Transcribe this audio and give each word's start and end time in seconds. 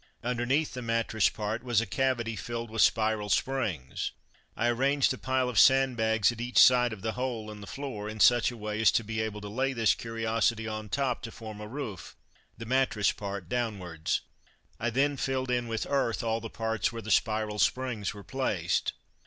Underneath 0.23 0.73
the 0.73 0.81
mattress 0.81 1.29
part 1.29 1.63
was 1.63 1.79
a 1.79 1.85
cavity 1.85 2.35
filled 2.35 2.71
with 2.71 2.81
spiral 2.81 3.29
springs. 3.29 4.13
I 4.57 4.67
arranged 4.67 5.13
a 5.13 5.17
pile 5.19 5.47
of 5.47 5.59
sandbags 5.59 6.31
at 6.31 6.41
each 6.41 6.57
side 6.57 6.91
of 6.91 7.03
the 7.03 7.11
hole 7.11 7.51
in 7.51 7.61
the 7.61 7.67
floor 7.67 8.09
in 8.09 8.19
such 8.19 8.49
a 8.49 8.57
way 8.57 8.81
as 8.81 8.91
to 8.93 9.03
be 9.03 9.21
able 9.21 9.41
to 9.41 9.47
lay 9.47 9.73
this 9.73 9.93
curiosity 9.93 10.67
on 10.67 10.89
top 10.89 11.21
to 11.21 11.31
form 11.31 11.61
a 11.61 11.67
roof, 11.67 12.15
the 12.57 12.65
mattress 12.65 13.11
part 13.11 13.47
downwards. 13.47 14.21
I 14.79 14.89
then 14.89 15.17
filled 15.17 15.51
in 15.51 15.67
with 15.67 15.85
earth 15.87 16.23
all 16.23 16.41
the 16.41 16.49
parts 16.49 16.91
where 16.91 17.03
the 17.03 17.11
spiral 17.11 17.59
springs 17.59 18.11
were 18.11 18.23
placed. 18.23 18.93